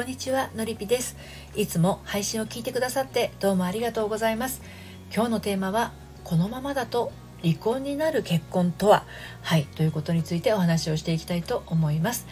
[0.00, 1.14] こんにちはのりぴです。
[1.54, 4.62] いつも配信を聞いてくださってどうもありがとうございます。
[5.14, 5.92] 今日のテーマは
[6.24, 9.04] このままだと離婚になる結婚とは？
[9.42, 12.26] はいということについてお話をしていきたいと思います。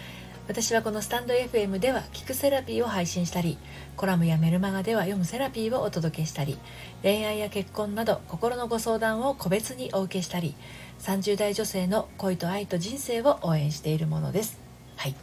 [0.49, 3.59] 私はこのスタンド FM では聞くセラピーを配信したり
[3.97, 6.57] コラムやメルマガでは読むセラピーをお届けしたり
[7.03, 10.55] 恋愛や結婚など心のご相談を個別にお受けしたり
[11.01, 14.59] 30代女性の恋と愛と人生を応援しているものです。
[14.97, 15.15] はい。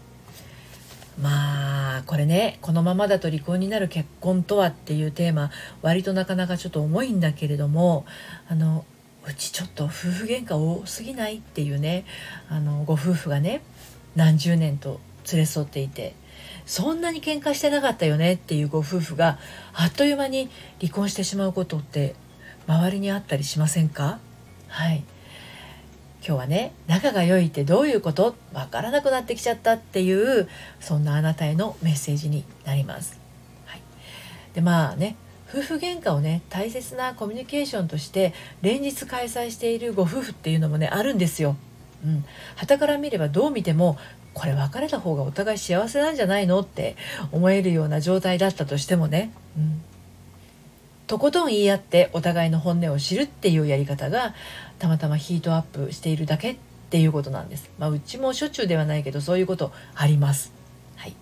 [1.21, 5.49] まあこれねこのままだと離婚になる結婚とはっていうテーマ
[5.81, 8.05] 割となかなかちょっと重いんだけれども
[8.49, 8.83] あの
[9.25, 12.05] うちちょっと夫婦喧嘩多すぎないっていうね
[12.49, 13.61] あのご夫婦がね
[14.15, 14.99] 何十年と
[15.31, 16.13] 連れ添っていて
[16.65, 19.39] そんなに喧嘩してなかったよねっていうご夫婦が
[19.73, 20.49] あっという間に
[20.81, 22.15] 離婚してしまうことって
[22.67, 24.19] 周りにあったりしませんか？
[24.67, 25.03] はい。
[26.27, 28.35] 今日はね仲が良いってどういうこと？
[28.51, 30.11] わからなくなってきちゃったってい
[30.41, 33.19] うそんなあなたへのメッセージになります。
[33.65, 33.81] はい、
[34.55, 41.55] でまあね夫婦喧嘩をね大切なコミュニケーションとして連日開催しているご夫婦っていうのもねあるんですよ。
[42.03, 43.97] うん、旗から見ればどう見ても
[44.33, 46.59] これ別れた方がお互い幸せなんじゃないの？
[46.61, 46.95] って
[47.31, 49.81] 思えるような状態だったとしてもね、うん、
[51.07, 54.33] とことん言い合ってお互いの本音を知るっていうやり方が
[54.79, 56.57] たまたまヒートアップしているだけっ
[56.89, 57.69] ていうことなんです。
[57.77, 60.51] まあ、うちもしょっちゅうではないけどそういうことあります。
[60.95, 61.15] はい、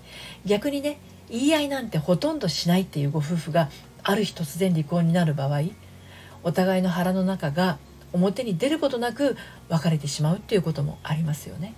[0.46, 3.70] 逆にね言い合いなんてほとんどしないっていうご夫婦が
[4.04, 5.64] ある日突然離婚になる場合
[6.44, 7.78] お互いの腹の中が
[8.12, 9.36] 表に出ることなく
[9.70, 11.74] 別れてしまうっていうこともありますよね。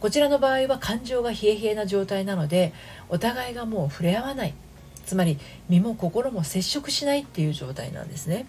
[0.00, 2.74] こちらの場合は感情が冷え冷えな状態なので
[3.08, 4.54] お互いがもう触れ合わない
[5.06, 8.46] つまり身も心も接触しないっていう状態なんですね。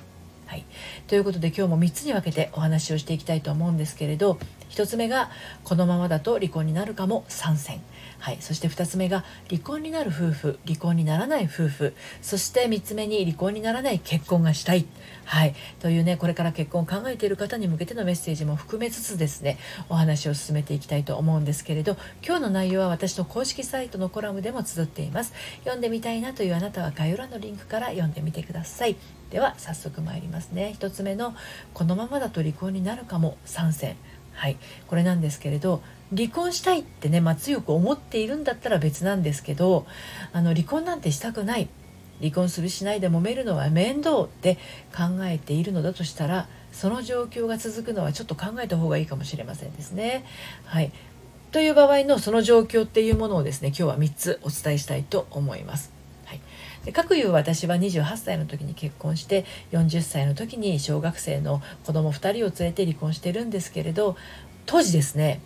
[0.48, 0.66] はい、
[1.08, 5.30] ということで今日も3つに分けてお話をしていきたいと思うんですけれど1つ目が
[5.66, 7.82] このままだと離婚になるかも参戦
[8.20, 11.94] はい、そして2つ目が離婚になる夫婦離婚にならない夫婦。
[12.22, 14.86] そして3つ目に離婚にならない結婚がしたい、
[15.26, 19.58] はい、というねこれから結婚を考えている方に向けてのメッセージも含めつつですね
[19.90, 25.34] お話を進めていきたいと思うんですけれど今日の内容は私の公式サイトのコラムでも綴っています。
[25.60, 28.96] 読んでみたいなというあなたは概要欄のリンクから読んでみてください。
[29.30, 30.76] では早速参りますね。
[30.80, 31.36] 1つ目の
[31.74, 33.96] このままだと離婚になるかも参戦。
[34.34, 35.82] はいこれなんですけれど
[36.16, 39.86] 離婚したいってね、まあ、強く思っているんだったら別なんですけど
[40.32, 41.68] あの離婚なんてしたくない
[42.20, 44.58] 離婚するしないで揉めるのは面倒って
[44.96, 50.24] 考えているのだとしたらその状況が続くのはちょっと考えた方がいいかもしれませんですね。
[50.66, 50.92] はい
[51.52, 55.92] という場合のその状況っていうものをですね今日は3つお伝えしたいと思います。
[56.26, 56.42] はい、
[56.84, 64.18] で各いう私は28歳の時に結婚して40歳の時に小学生の子供2人を連れて離婚してるんですけれど
[64.66, 65.40] 当時ですね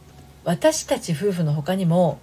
[0.44, 2.20] 私たち夫婦の他にも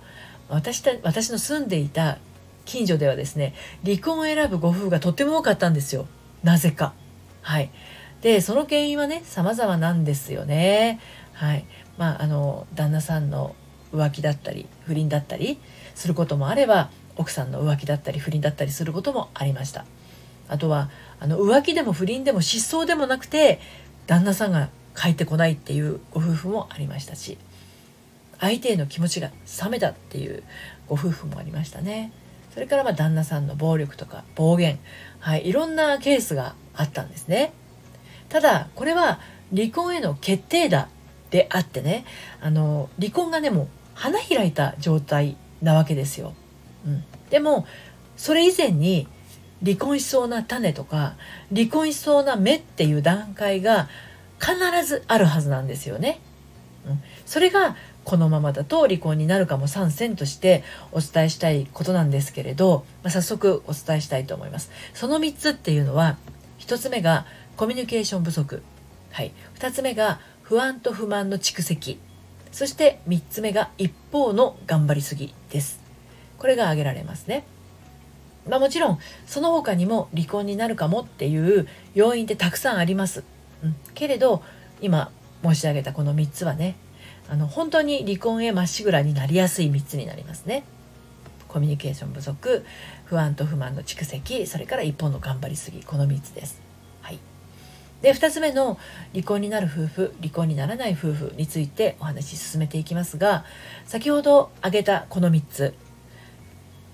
[0.48, 2.18] 私た私の住んでいた
[2.64, 6.06] 近所ではですね離婚を選ぶご夫婦がとっても多かったんですよ。
[6.42, 6.94] なぜか。
[7.42, 7.70] はい。
[8.22, 11.00] でその原因はね様々なんですよね。
[11.32, 11.64] はい。
[11.96, 13.54] まああの旦那さんの
[13.92, 15.58] 浮気だったり不倫だったり
[15.94, 19.84] することもあれば奥さんの浮気だったり不倫だったりすることもありました。
[20.48, 20.90] あとは
[21.20, 23.60] あの浮気でも不倫でも失踪でもなくて
[24.06, 27.38] 旦那さんが帰ってこないっていうご夫婦もありましたし。
[28.40, 29.30] 相手への気持ちが
[29.62, 30.42] 冷めたっていう
[30.86, 32.12] ご夫婦もありましたね。
[32.54, 34.78] それからま旦那さんの暴力とか暴言、
[35.20, 37.52] はい、いろんなケースがあったんですね。
[38.28, 39.20] ただこれは
[39.54, 40.88] 離婚への決定打
[41.30, 42.04] であってね
[42.40, 46.34] あの離婚がねもう花開いた状態なわけですよ、
[46.86, 47.66] うん、でも
[48.16, 49.08] それ以前に
[49.64, 51.14] 離婚しそうな種とか
[51.54, 53.88] 離婚しそうな芽っていう段階が
[54.40, 54.56] 必
[54.86, 56.20] ずあるはずなんですよね。
[56.86, 64.70] うん、それがこのままだと離婚になるかも参戦としてお伝えしたいことなんですけれど、まあ、早速お伝えしたいと思います。
[64.94, 66.16] その3つっていうのは
[66.58, 67.26] 1つ目が
[67.56, 68.62] コミュニケーション不足、
[69.10, 71.98] はい、2つ目が不安と不満の蓄積
[72.52, 75.80] そして3つ目が一方の頑張りすぎです。
[76.38, 77.44] これが挙げられますね。
[78.48, 83.24] まあ、もちろんその他にも離婚になるかもっていう要因ってたくさんあります。
[83.62, 84.42] うん、けれど
[84.80, 85.10] 今
[85.42, 86.76] 申し上げたこの3つはね
[87.28, 90.64] あの本当に離婚へまっしぐらになりやすい3つになりますね。
[91.48, 92.64] コミュニケーション不足
[93.06, 96.60] 不安と不満の蓄積それから一方の頑張りすぎこの3つです。
[97.00, 97.18] はい、
[98.02, 98.78] で2つ目の
[99.12, 103.44] 離婚になる夫婦離婚にならない夫婦についてお話し進めていきますが
[103.86, 105.74] 先ほど挙げたこの3つ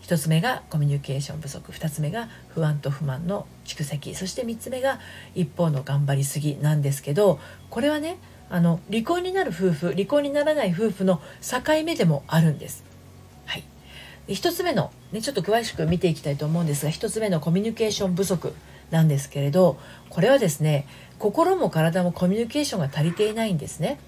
[0.02, 5.00] 1つ目がコミュニケーション不足2つ目が不安と不満の蓄積そして3つ目が
[5.34, 7.40] 一方の頑張りすぎなんですけど
[7.70, 8.19] これはね
[8.50, 12.85] あの離婚になる夫婦離婚にならない夫婦の境目でもあるんです。
[13.46, 13.64] はい、
[14.29, 18.52] 1つ目の、ね、ちょっと詳しく見ていきたいと思うんですが1つ目のコミュニケーション不足
[18.91, 20.87] なんですけれどこれはですね
[21.19, 23.99] 心も体もコミュニケーションが足りていないんですね。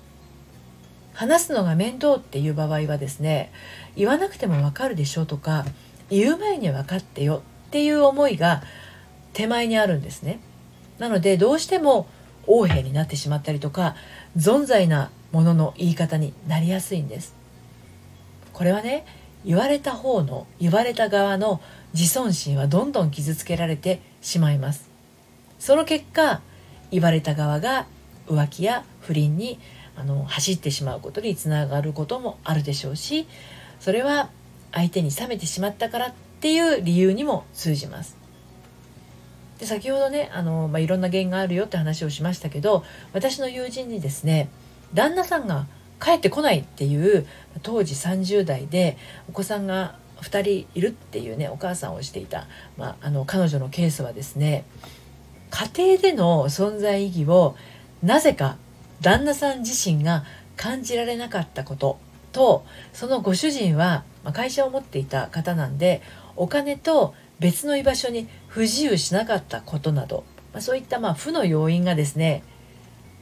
[1.14, 3.50] 話すのが面倒っていう場合はですね
[3.96, 5.64] 言わなくてもわかるでしょうとか
[6.10, 8.62] 言う前に分かってよっていう思いが
[9.32, 10.40] 手前にあるんですね。
[10.98, 12.06] なのでどうしても
[12.46, 13.96] 横柄になってしまったりとか
[14.36, 17.34] 存在なものの言い方になりやすいんです。
[18.52, 19.04] これはね
[19.44, 21.60] 言われた方の言われた側の
[21.92, 24.88] 自尊心はどんどん傷つけられてしまいます。
[25.58, 26.40] その結果
[26.90, 27.86] 言われた側が
[28.28, 29.58] 浮気や不倫に
[29.96, 33.26] あの走ってしまうことにつながることもあるでしょうし
[33.80, 34.30] それは
[34.72, 38.25] 相手に冷めてしまったからっていう理由にも通じます。
[39.58, 44.48] で先ほどねあの、まあ、いろんな原因があるよって話をしましたけど私の友人にですね
[44.94, 45.66] 旦那さんが
[46.02, 47.26] 帰ってこないっていう
[47.62, 48.98] 当時30代で
[49.28, 54.64] お子さんが2人いるっていうねお母さんをしていた、まあ、あの彼女のケースはですね
[55.50, 57.56] 家庭での存在意義を
[58.02, 58.56] なぜか
[59.00, 60.24] 旦那さん自身が
[60.56, 61.98] 感じられなかったこと
[62.32, 66.02] とそのご主人は会社を持っていた方なんで
[66.34, 72.42] お金と別の居場所に不自由しなかったことなど、まあ、そういったまあ負の要因がですね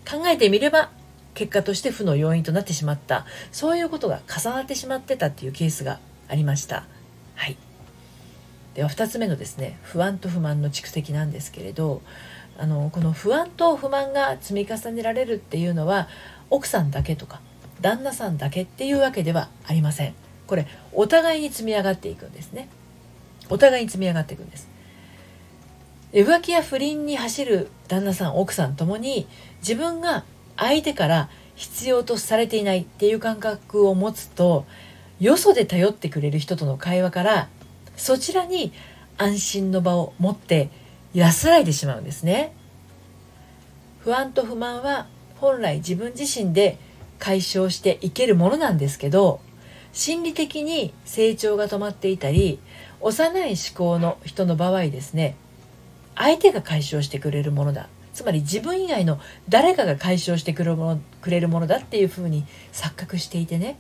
[0.09, 0.91] 考えてみれば
[1.35, 3.27] 結果として負の要因となってしまった。
[3.51, 6.87] そういうことが重なってしまってたっていうケースがありました。
[7.35, 7.57] はい、
[8.75, 12.03] では2つ目のですね不安と不満の蓄積なんですけれど
[12.57, 16.09] あのこの不安と不満が積み重ねられるっていうのは
[16.51, 17.41] 奥さんだけとか
[17.81, 20.15] 旦那さんだけっていうわけではありません。
[20.47, 22.69] これお互いに積み上がっていくんですね。
[23.51, 24.69] お互いに積み上がっていくんです。
[26.13, 29.27] 浮気や不倫に走る旦那さん奥さんともに
[29.59, 30.25] 自分が
[30.57, 34.65] 相手から必要とされていないっていう感覚を持つと
[35.19, 37.49] よそで頼ってくれる人との会話から
[37.97, 38.73] そちらに
[39.19, 40.71] 安心の場を持って
[41.15, 42.53] 安らいでしまうんですね。
[44.01, 45.07] 不安と不満は
[45.37, 46.79] 本来自分自身で
[47.19, 49.41] 解消していけるものなんですけど
[49.95, 52.59] 心理的に成長が止まっていたり
[53.01, 55.37] 幼い思考の人の場合ですね
[56.17, 57.89] 相手が解消してくれるものだ。
[58.13, 59.19] つまり自分以外の
[59.49, 63.77] 誰かが解消してくれるものくれるものだっていうふうに錯覚していてね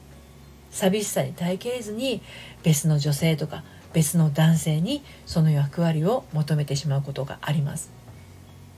[0.73, 2.21] 寂しさに耐えきれずに
[2.65, 3.63] 別の女性とか
[3.93, 7.93] 別の男性にその役割を求めてしまうことがあります。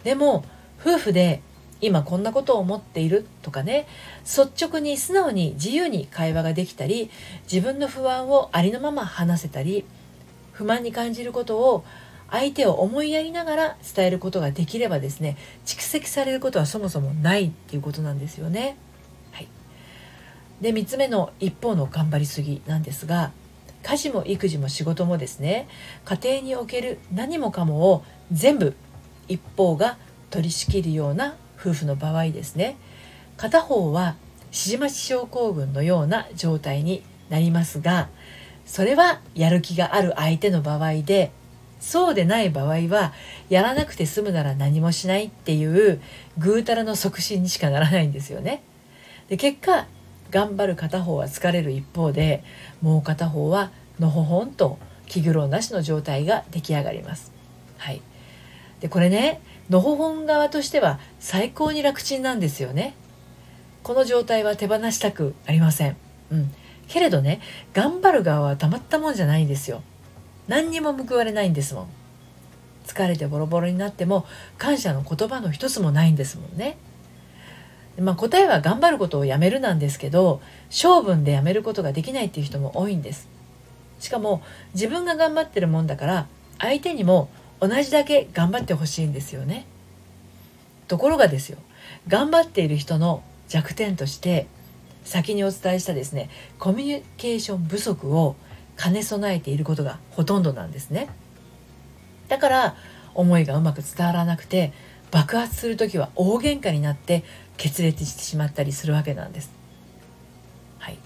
[0.04, 0.44] でも
[0.78, 1.40] 夫婦で
[1.80, 3.86] 今こんなことを思っているとかね
[4.24, 7.10] 率直に素直に自由に会話ができたり
[7.50, 9.84] 自分の不安をありのまま話せたり
[10.52, 11.84] 不満に感じることを
[12.30, 18.76] 相手を思いやりながら伝えることができればですね蓄積されることはそもそもないっていうことなんですよね。
[19.32, 19.48] はい、
[20.60, 23.32] で3つ目の一方の頑張りすぎなんですが
[23.82, 25.68] 家事も育児も仕事もですね
[26.04, 28.74] 家庭における何もかもを全部
[29.28, 29.98] 一方が
[30.30, 32.76] 取り仕切るような夫婦の場合ですね
[33.36, 34.16] 片方は
[34.46, 38.08] 指示待ち症候群のような状態になりますが
[38.64, 41.30] それはやる気がある相手の場合で
[41.80, 43.12] そうでない場合は
[43.48, 46.00] やらなくて済むなら何もしないっていう
[46.38, 48.62] ぐうたらの促進にしかならないんですよね。
[49.28, 49.86] で結果
[50.30, 52.42] 頑張る片方は疲れる一方で
[52.80, 53.70] もう片方は
[54.00, 57.32] のほほんと気苦労なしの状態が出来上がります。
[57.78, 58.00] はい、
[58.80, 62.94] でこれねのほほん側としては最高に楽ちんなんですよね。
[63.82, 65.96] この状態は手放したくありません。
[66.30, 66.52] うん、
[66.88, 67.40] けれどね
[67.72, 69.82] 頑張る側はたまったもんじゃないんですよ。
[70.48, 71.88] 何にも報われないんですもん。
[72.86, 74.26] 疲れてボロボロになっても
[74.58, 76.78] 感謝の言葉の一つもないんですもんね。
[77.98, 83.28] まあ、答えは頑張ることをやめるなんですけど性分でやめることができないっていう人も多いんです
[84.00, 84.42] しかも
[84.74, 86.26] 自分が頑張ってるもんだから
[86.58, 89.66] 相手にも同じだけ頑張ってほしいんですよね
[90.88, 91.58] ところがですよ
[92.08, 94.46] 頑張っている人の弱点として
[95.04, 98.36] 先にお伝えしたですねコミュニケーション不足を
[98.76, 101.08] 兼ね備えていることがほとんどなんですね
[102.28, 102.76] だから
[103.14, 104.72] 思いがうまく伝わらなくて
[105.10, 107.24] 爆発する時は大喧嘩になって
[107.56, 109.50] 決裂してしまったりするわけなんです。
[110.78, 110.98] はい、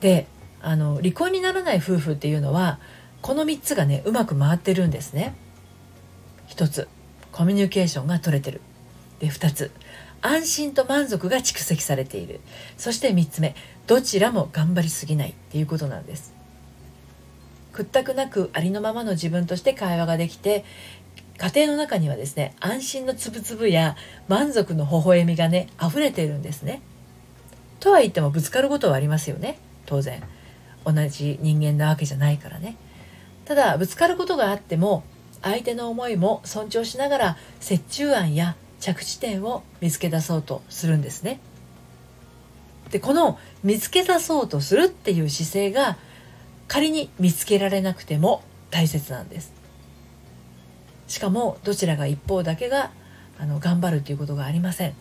[0.00, 0.26] で
[0.62, 2.78] あの離婚にならない夫婦っていうのは
[3.20, 5.34] この3つがねうまく回ってるんですね。
[6.48, 6.88] 1つ
[7.32, 8.60] コミュニケーションが取れてる。
[9.20, 9.70] で2つ
[10.20, 12.40] 安心と満足が蓄積されている
[12.76, 13.54] そして3つ目
[13.86, 16.34] どちらも頑張りすぎないっていうことなんです
[17.72, 20.64] 屈託なくありのままの自分として会話ができて
[21.38, 26.82] 家庭の中にはですね安心のつぶつぶや満足の微笑みがね溢れているんですね。
[27.78, 30.20] とは言ってもぶつかることはありますよね当然。
[30.84, 32.76] 同じ人間なわけじゃないからね
[33.44, 35.04] ただぶつかることがあっても
[35.42, 37.36] 相手の思いも尊重しながら
[37.68, 41.40] 折衷案や着地点を見つけ出そうとするんですね。
[42.90, 45.98] でこの見つけ出そうとするっていう姿勢が
[46.68, 49.52] 仮に見つけられなくても大切なんです。
[51.06, 52.90] しかもどちらが一方だけが
[53.38, 54.94] あの頑張るということがありません。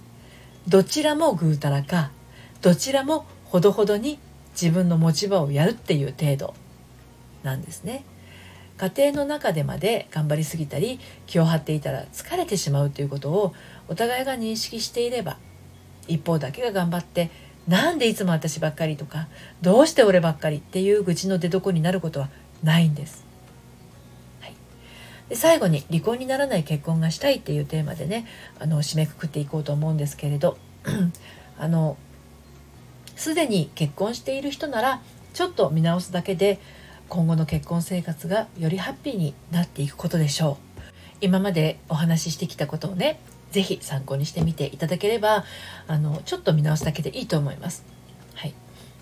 [0.68, 2.12] どちらもぐうたらか
[2.62, 4.20] どちらもほどほどに
[4.52, 6.54] 自分の持ち場をやるっていう程度
[7.44, 8.04] なんですね。
[8.78, 13.54] 家庭の中でまで頑張りすぎたり気を張っていたら疲れてしまうということを
[13.88, 15.38] お互いが認識していれば
[16.08, 17.32] 一方だけが頑張って
[17.68, 19.28] なんでいつも私ばっかりとか
[19.62, 22.30] どうして俺ばっかりっていう愚痴の出所になることは
[22.64, 23.28] ないんです。
[25.30, 28.26] で最後に離婚にならない結婚がしたいっていうテーマでね
[28.60, 30.58] あの締めくくっていこうと思うんですけれど
[31.60, 31.98] あの
[33.16, 35.02] すでに結婚している人なら
[35.34, 36.60] ちょっと見直すだけで
[37.10, 40.68] 今後の結婚生活がよりハッピーになっていくことでしょう。
[41.22, 43.20] 今までお話ししてきたことをね
[43.52, 45.46] 是非参考にしてみていただければ
[45.88, 47.86] あのちょっと見直すだけでいいと思います。
[48.36, 48.54] はい、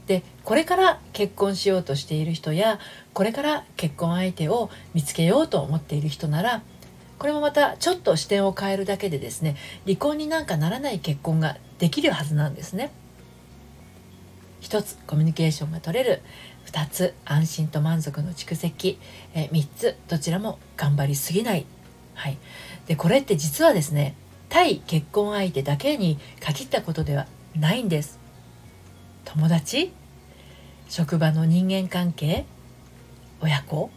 [0.08, 2.80] でこれから結婚しようとしている人や
[3.14, 6.62] これから結婚相手を見つけようと思っている人なら
[7.18, 12.92] これもまたちょっと視点を変えるだけでですね離婚になんかならない結婚ができるはずなんですね。
[14.62, 16.22] 1つコミュニケーションが取れる
[16.66, 19.00] 2つ安心と満足の蓄積。
[19.34, 21.66] え3つどちらも頑張りすぎない、
[22.14, 22.38] はい、
[22.88, 24.16] でこれって実はですね
[24.50, 28.20] 対結婚相手だけに限ったことではないんです。
[29.26, 29.92] 友達？
[30.88, 32.46] 職場の人間関係？
[33.42, 33.90] 親子？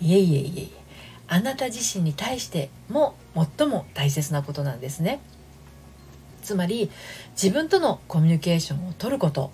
[0.00, 0.82] いえいえいえいえ。
[1.28, 3.14] あなた自身に対しても
[3.56, 5.20] 最も大切なことなんですね。
[6.42, 6.90] つまり
[7.40, 9.50] 自分とのコミュニケーションをとること。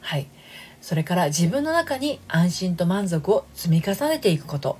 [0.00, 0.26] はい。
[0.82, 4.76] それから自分の中に安心と満足を積み重ねていくこと。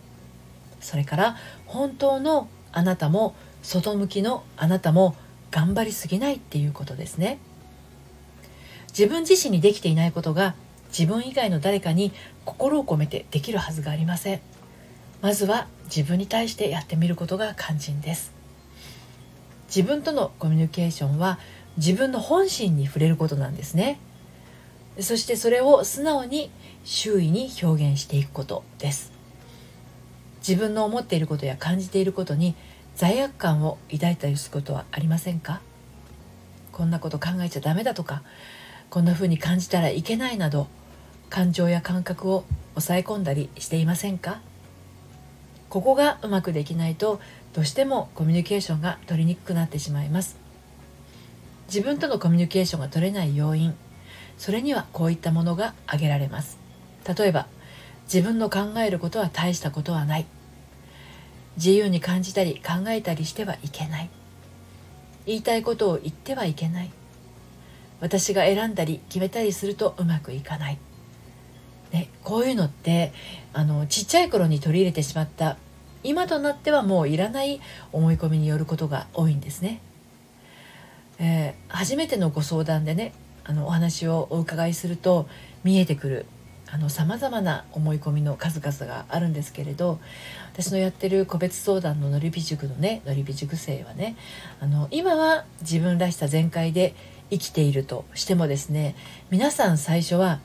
[0.81, 5.15] それから本当のあなたも外向きのあなたも
[5.53, 7.39] 頑張りすぎないっていうことですね。
[8.89, 10.57] 自分自身にできていないことが
[10.89, 12.13] 自分以外の誰かに
[12.45, 14.41] 心を込めてできるはずがありません。
[15.21, 18.33] まずは自分に対してやってみることが肝心です。
[19.69, 21.39] 自分とのコミュニケーションは
[21.77, 24.01] 自分の本心に触れることなんですね。
[25.01, 26.51] そしてそれを素直に
[26.85, 29.13] 周囲に表現していくことです。
[30.47, 32.55] 自分の思っていることや感じていることに
[32.97, 35.61] 罪悪感を抱いたりすることはありませんか？
[36.73, 38.23] こんなこと考えちゃダメだとか？
[38.91, 40.67] こんな風に感じたらいけないなど？
[41.31, 42.45] 感情や感覚を
[42.75, 44.41] 抑え込んだりしていませんか？
[45.71, 47.19] ここがうまくできないと
[47.55, 50.37] どうしてもコミュニケーションが取りにくくなってしまいます。
[51.69, 53.75] 自分とのコミュニケーションが取れない要因
[54.39, 56.59] それにはこういったものが挙げられます。
[57.17, 57.47] 例えば
[58.05, 60.27] 自分の考えることは大したことはない。
[61.57, 64.11] 自由に感じたり考えたりしてはいけない。
[65.27, 66.91] 言いたいことを言ってはいけない。
[68.03, 70.79] 私が選んだり決めたりするとうまくいかない、
[71.93, 73.13] ね、こういうのって
[73.53, 75.57] あのちっちゃい頃に取り入れてしまった
[76.03, 77.61] 今となってはもういらない
[77.93, 79.81] 思い込みによることが多いんですね。
[81.21, 83.13] えー、初めてのご相談でね
[83.45, 85.29] あのお話をお伺いすると
[85.65, 86.27] 見えてくる
[86.89, 90.01] さまざまな思い込みの数々があるんですけれど
[90.55, 94.17] 私のやってる個別相談ののりび塾のねのりび塾生はね
[94.59, 96.95] あの今は自分らしさ全開で
[97.31, 98.97] 生きているとしてもですね
[99.31, 100.41] 皆さん最初は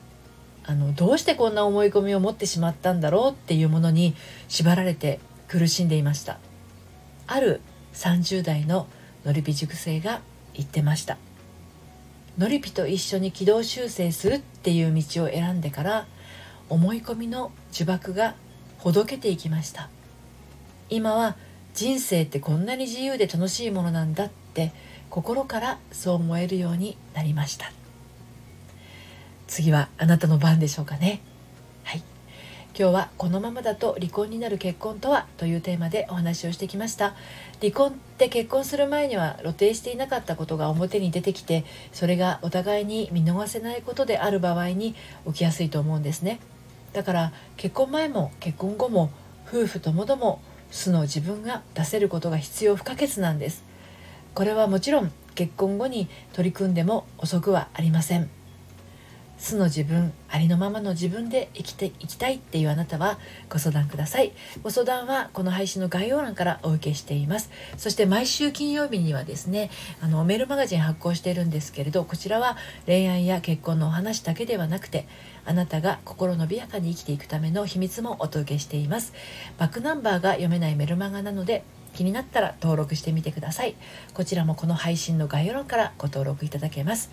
[0.64, 4.14] あのどうしてこんな思い込みを持ってしまったんだろうっていうものに
[4.48, 6.38] 縛られて苦しんでいました。
[7.26, 7.62] ある
[7.94, 8.86] 30代の
[9.24, 10.20] のりび塾生が
[10.52, 11.16] 言ってました。
[12.38, 16.06] のりぴと一緒に軌道修正するっていう道を選んでから
[16.68, 18.36] 思い込みの呪縛が
[18.78, 19.90] ほどけていきました。
[20.88, 21.36] 今は
[21.74, 24.72] 人生ってこんなに自由で楽しいものなんだって
[25.10, 27.72] 心からそう思えるようになりました。
[29.48, 31.20] 次はあなたの番でしょうかね。
[32.78, 37.16] 今日はこのままだと離婚になる結婚とはというテーマでお話をしてきました。
[37.60, 44.94] 離婚って結婚する前には露呈していなかったことが表に出てきてそれがお互いに見逃せないことである場合に
[45.26, 46.38] 起きやすいと思うんですね。
[46.92, 49.10] だから結婚前も結婚後も
[49.48, 53.64] 夫婦ともども素の自分が出せることが必要不可欠なんです。
[54.36, 58.37] これはもちろん結婚後に取り組んでも遅くはありません。
[59.38, 63.18] 素の自分ありのままの自分で生きていきたいっていうあなたは
[63.48, 64.32] ご相談ください。
[64.62, 67.50] ご相談はこの配信の概要欄からお受けしています。
[67.76, 75.06] そして毎週金曜日にはですねあのメールマガジン発行しているんですけれどこちらは恋愛や結婚のお話だけではなくて
[75.44, 79.12] あなたが心のびやかに生きていくための秘密もお届けしています。
[79.56, 81.64] バックナンバーが読めないメルマガなので
[81.94, 83.74] 気になったら登録してみてください。
[84.14, 87.10] こちらもこの配信の概要欄からご登録いただけます。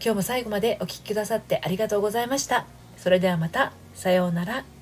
[0.00, 2.66] 今日も最後までお聴きくださってありがとうございました。
[2.96, 3.72] それではまた。
[3.94, 4.75] さようなら。